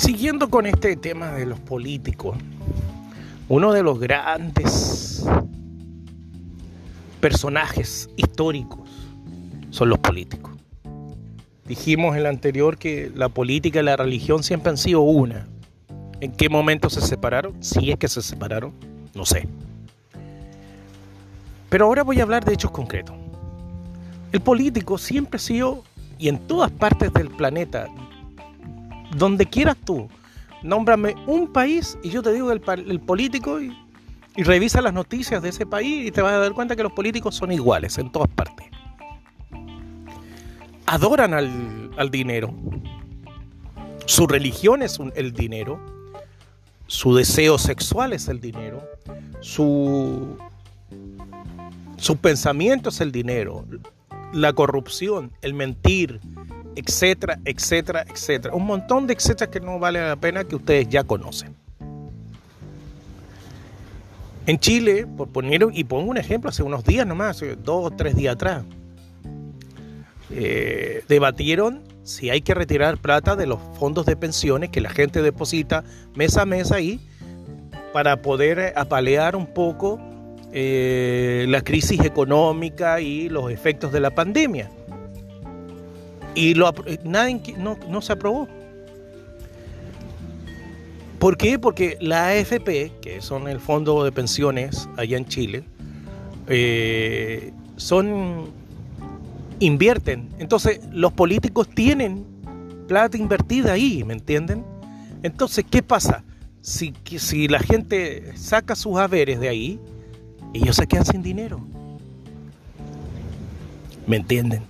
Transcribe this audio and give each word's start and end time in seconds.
Siguiendo 0.00 0.48
con 0.48 0.64
este 0.64 0.96
tema 0.96 1.30
de 1.32 1.44
los 1.44 1.60
políticos, 1.60 2.34
uno 3.50 3.70
de 3.74 3.82
los 3.82 4.00
grandes 4.00 5.26
personajes 7.20 8.08
históricos 8.16 8.88
son 9.68 9.90
los 9.90 9.98
políticos. 9.98 10.52
Dijimos 11.66 12.14
en 12.14 12.20
el 12.20 12.26
anterior 12.26 12.78
que 12.78 13.12
la 13.14 13.28
política 13.28 13.80
y 13.80 13.82
la 13.82 13.96
religión 13.98 14.42
siempre 14.42 14.70
han 14.70 14.78
sido 14.78 15.02
una. 15.02 15.46
¿En 16.22 16.32
qué 16.32 16.48
momento 16.48 16.88
se 16.88 17.02
separaron? 17.02 17.62
Si 17.62 17.90
es 17.90 17.98
que 17.98 18.08
se 18.08 18.22
separaron, 18.22 18.72
no 19.14 19.26
sé. 19.26 19.46
Pero 21.68 21.84
ahora 21.84 22.04
voy 22.04 22.20
a 22.20 22.22
hablar 22.22 22.42
de 22.46 22.54
hechos 22.54 22.70
concretos. 22.70 23.14
El 24.32 24.40
político 24.40 24.96
siempre 24.96 25.36
ha 25.36 25.40
sido, 25.40 25.84
y 26.18 26.28
en 26.30 26.38
todas 26.38 26.70
partes 26.70 27.12
del 27.12 27.28
planeta, 27.28 27.86
donde 29.16 29.46
quieras 29.46 29.76
tú, 29.84 30.08
nómbrame 30.62 31.14
un 31.26 31.52
país 31.52 31.98
y 32.02 32.10
yo 32.10 32.22
te 32.22 32.32
digo 32.32 32.52
el, 32.52 32.62
el 32.86 33.00
político 33.00 33.60
y, 33.60 33.76
revisa 34.36 34.80
las 34.80 34.94
noticias 34.94 35.42
de 35.42 35.50
ese 35.50 35.66
país 35.66 36.06
y 36.06 36.10
te 36.10 36.22
vas 36.22 36.32
a 36.32 36.38
dar 36.38 36.52
cuenta 36.52 36.74
que 36.74 36.82
los 36.82 36.92
políticos 36.92 37.34
son 37.34 37.52
iguales 37.52 37.98
en 37.98 38.10
todas 38.10 38.28
partes. 38.28 38.66
Adoran 40.86 41.34
al, 41.34 42.10
dinero. 42.10 42.54
Su 44.06 44.26
religión 44.26 44.82
es 44.82 44.98
el 45.14 45.32
dinero. 45.32 45.78
Su 46.86 47.14
deseo 47.14 47.58
sexual 47.58 48.12
es 48.12 48.28
el 48.28 48.40
dinero. 48.40 48.82
Su, 49.40 50.36
su 51.96 52.16
pensamiento 52.16 52.88
es 52.88 53.00
el 53.00 53.12
dinero. 53.12 53.66
La 54.32 54.52
corrupción, 54.52 55.32
el 55.42 55.54
mentir, 55.54 56.20
etcétera, 56.76 57.38
etcétera, 57.44 58.04
etcétera. 58.08 58.54
Un 58.54 58.66
montón 58.66 59.06
de 59.06 59.14
etcétera 59.14 59.50
que 59.50 59.60
no 59.60 59.78
vale 59.78 60.00
la 60.00 60.16
pena 60.16 60.44
que 60.44 60.56
ustedes 60.56 60.88
ya 60.88 61.04
conocen. 61.04 61.54
En 64.46 64.58
Chile, 64.58 65.06
por 65.06 65.28
poner, 65.28 65.66
y 65.72 65.84
pongo 65.84 66.10
un 66.10 66.16
ejemplo, 66.16 66.50
hace 66.50 66.62
unos 66.62 66.84
días 66.84 67.06
nomás, 67.06 67.40
dos 67.62 67.86
o 67.86 67.90
tres 67.90 68.16
días 68.16 68.34
atrás, 68.34 68.64
eh, 70.30 71.04
debatieron 71.08 71.82
si 72.02 72.30
hay 72.30 72.40
que 72.40 72.54
retirar 72.54 72.98
plata 72.98 73.36
de 73.36 73.46
los 73.46 73.60
fondos 73.78 74.06
de 74.06 74.16
pensiones 74.16 74.70
que 74.70 74.80
la 74.80 74.90
gente 74.90 75.22
deposita 75.22 75.84
mes 76.14 76.36
a 76.36 76.46
mes 76.46 76.72
ahí 76.72 77.00
para 77.92 78.22
poder 78.22 78.72
apalear 78.76 79.36
un 79.36 79.46
poco 79.46 80.00
eh, 80.52 81.44
la 81.48 81.60
crisis 81.60 82.00
económica 82.00 83.00
y 83.00 83.28
los 83.28 83.50
efectos 83.52 83.92
de 83.92 84.00
la 84.00 84.10
pandemia 84.10 84.70
y 86.34 86.54
lo, 86.54 86.72
nadie, 87.04 87.40
no, 87.58 87.78
no 87.88 88.00
se 88.00 88.12
aprobó. 88.12 88.48
¿Por 91.18 91.36
qué? 91.36 91.58
Porque 91.58 91.98
la 92.00 92.28
AFP, 92.28 92.92
que 93.02 93.20
son 93.20 93.46
el 93.46 93.60
fondo 93.60 94.04
de 94.04 94.12
pensiones 94.12 94.88
allá 94.96 95.18
en 95.18 95.26
Chile, 95.26 95.64
eh, 96.46 97.52
son 97.76 98.50
invierten. 99.60 100.30
Entonces 100.38 100.80
los 100.92 101.12
políticos 101.12 101.68
tienen 101.68 102.24
plata 102.88 103.18
invertida 103.18 103.72
ahí, 103.72 104.02
¿me 104.02 104.14
entienden? 104.14 104.64
Entonces, 105.22 105.64
¿qué 105.70 105.82
pasa? 105.82 106.24
Si, 106.62 106.94
si 107.18 107.48
la 107.48 107.60
gente 107.60 108.36
saca 108.36 108.74
sus 108.74 108.98
haberes 108.98 109.40
de 109.40 109.48
ahí, 109.48 109.80
ellos 110.54 110.76
se 110.76 110.86
quedan 110.86 111.04
sin 111.04 111.22
dinero. 111.22 111.60
¿Me 114.06 114.16
entienden? 114.16 114.62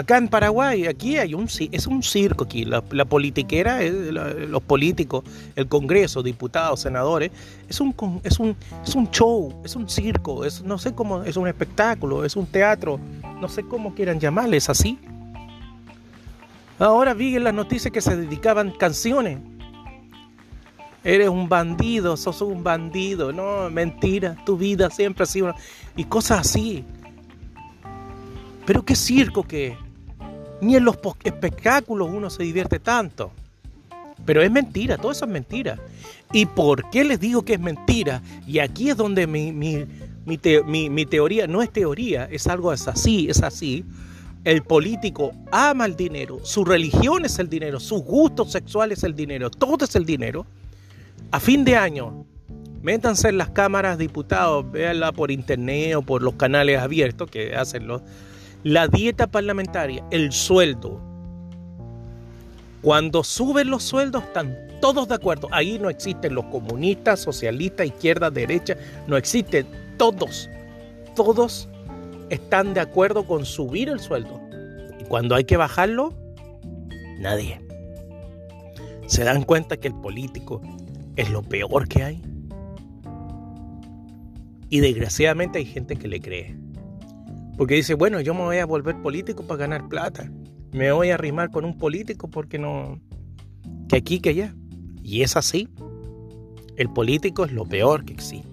Acá 0.00 0.16
en 0.16 0.28
Paraguay, 0.28 0.86
aquí 0.86 1.18
hay 1.18 1.34
un 1.34 1.44
es 1.44 1.86
un 1.86 2.02
circo 2.02 2.44
aquí. 2.44 2.64
La, 2.64 2.80
politiquera, 3.04 3.82
los 3.82 4.62
políticos, 4.62 5.24
el 5.56 5.68
Congreso, 5.68 6.22
diputados, 6.22 6.80
senadores, 6.80 7.30
es 7.68 7.82
un 7.82 7.94
es 8.24 8.40
un 8.40 8.56
es 8.82 8.94
un 8.94 9.10
show, 9.10 9.60
es 9.62 9.76
un 9.76 9.90
circo, 9.90 10.46
es 10.46 10.62
no 10.62 10.78
sé 10.78 10.94
cómo, 10.94 11.22
es 11.22 11.36
un 11.36 11.46
espectáculo, 11.48 12.24
es 12.24 12.34
un 12.34 12.46
teatro, 12.46 12.98
no 13.42 13.46
sé 13.50 13.62
cómo 13.64 13.94
quieran 13.94 14.18
llamarle, 14.18 14.56
es 14.56 14.70
así. 14.70 14.98
Ahora 16.78 17.12
vi 17.12 17.36
en 17.36 17.44
las 17.44 17.52
noticias 17.52 17.92
que 17.92 18.00
se 18.00 18.16
dedicaban 18.16 18.70
canciones. 18.70 19.38
Eres 21.04 21.28
un 21.28 21.46
bandido, 21.46 22.16
sos 22.16 22.40
un 22.40 22.64
bandido, 22.64 23.34
no, 23.34 23.68
mentira, 23.68 24.34
tu 24.46 24.56
vida 24.56 24.88
siempre 24.88 25.24
ha 25.24 25.26
sido 25.26 25.54
y 25.94 26.04
cosas 26.04 26.40
así. 26.40 26.86
Pero 28.64 28.82
qué 28.82 28.96
circo 28.96 29.42
que 29.42 29.76
Ni 30.60 30.76
en 30.76 30.84
los 30.84 30.96
espectáculos 31.24 32.08
uno 32.12 32.30
se 32.30 32.42
divierte 32.42 32.78
tanto. 32.78 33.32
Pero 34.24 34.42
es 34.42 34.50
mentira, 34.50 34.98
todo 34.98 35.12
eso 35.12 35.24
es 35.24 35.30
mentira. 35.30 35.78
¿Y 36.32 36.46
por 36.46 36.90
qué 36.90 37.04
les 37.04 37.20
digo 37.20 37.42
que 37.42 37.54
es 37.54 37.60
mentira? 37.60 38.22
Y 38.46 38.58
aquí 38.58 38.90
es 38.90 38.96
donde 38.96 39.26
mi, 39.26 39.52
mi, 39.52 41.06
teoría, 41.06 41.46
no 41.46 41.62
es 41.62 41.70
teoría, 41.70 42.28
es 42.30 42.46
algo 42.46 42.70
así, 42.70 43.28
es 43.28 43.42
así. 43.42 43.84
El 44.44 44.62
político 44.62 45.32
ama 45.50 45.84
el 45.86 45.96
dinero, 45.96 46.38
su 46.42 46.64
religión 46.64 47.24
es 47.24 47.38
el 47.38 47.50
dinero, 47.50 47.78
su 47.78 47.96
gusto 47.96 48.46
sexual 48.46 48.92
es 48.92 49.02
el 49.04 49.14
dinero, 49.14 49.50
todo 49.50 49.84
es 49.84 49.94
el 49.96 50.06
dinero. 50.06 50.46
A 51.30 51.40
fin 51.40 51.64
de 51.64 51.76
año, 51.76 52.24
métanse 52.82 53.28
en 53.28 53.38
las 53.38 53.50
cámaras 53.50 53.98
diputados, 53.98 54.70
véanla 54.70 55.12
por 55.12 55.30
internet 55.30 55.96
o 55.96 56.02
por 56.02 56.22
los 56.22 56.34
canales 56.34 56.78
abiertos 56.78 57.30
que 57.30 57.54
hacen 57.54 57.86
los, 57.86 58.02
la 58.62 58.88
dieta 58.88 59.26
parlamentaria, 59.26 60.04
el 60.10 60.32
sueldo. 60.32 61.00
Cuando 62.82 63.24
suben 63.24 63.70
los 63.70 63.82
sueldos 63.82 64.24
están 64.24 64.70
todos 64.80 65.08
de 65.08 65.14
acuerdo. 65.14 65.48
Ahí 65.52 65.78
no 65.78 65.90
existen 65.90 66.34
los 66.34 66.46
comunistas, 66.46 67.20
socialistas, 67.20 67.86
izquierda, 67.86 68.30
derecha, 68.30 68.76
no 69.06 69.16
existen. 69.16 69.66
Todos, 69.96 70.48
todos 71.14 71.68
están 72.30 72.74
de 72.74 72.80
acuerdo 72.80 73.24
con 73.26 73.44
subir 73.44 73.88
el 73.88 74.00
sueldo. 74.00 74.40
Y 74.98 75.04
cuando 75.04 75.34
hay 75.34 75.44
que 75.44 75.56
bajarlo, 75.56 76.14
nadie. 77.18 77.60
¿Se 79.06 79.24
dan 79.24 79.42
cuenta 79.42 79.76
que 79.76 79.88
el 79.88 79.94
político 79.94 80.62
es 81.16 81.30
lo 81.30 81.42
peor 81.42 81.88
que 81.88 82.02
hay? 82.02 82.22
Y 84.70 84.80
desgraciadamente 84.80 85.58
hay 85.58 85.66
gente 85.66 85.96
que 85.96 86.08
le 86.08 86.20
cree. 86.20 86.56
Porque 87.60 87.74
dice, 87.74 87.92
bueno, 87.92 88.22
yo 88.22 88.32
me 88.32 88.40
voy 88.40 88.56
a 88.56 88.64
volver 88.64 89.02
político 89.02 89.42
para 89.42 89.58
ganar 89.58 89.86
plata. 89.86 90.32
Me 90.72 90.92
voy 90.92 91.10
a 91.10 91.16
arrimar 91.16 91.50
con 91.50 91.66
un 91.66 91.76
político 91.76 92.26
porque 92.26 92.58
no... 92.58 92.98
Que 93.86 93.96
aquí, 93.96 94.18
que 94.18 94.30
allá. 94.30 94.54
Y 95.02 95.20
es 95.20 95.36
así. 95.36 95.68
El 96.76 96.90
político 96.90 97.44
es 97.44 97.52
lo 97.52 97.66
peor 97.66 98.06
que 98.06 98.14
existe. 98.14 98.49